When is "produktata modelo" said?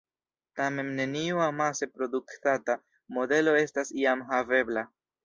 1.97-3.55